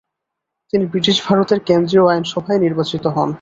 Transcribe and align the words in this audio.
তিনি 0.73 0.83
ব্রিটিশ 0.85 1.17
ভারতের 1.27 1.59
কেন্দ্রীয় 1.59 2.05
আইনসভায় 2.07 2.59
নির্বাচিত 2.59 3.03
হন। 3.07 3.29